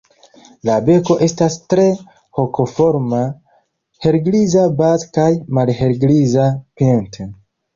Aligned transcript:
La 0.67 0.75
beko 0.85 1.17
estas 1.25 1.57
tre 1.73 1.85
hokoforma, 2.39 3.21
helgriza 4.07 4.67
baze 4.81 5.11
kaj 5.19 5.29
malhelgriza 5.59 6.49
pinte. 6.83 7.31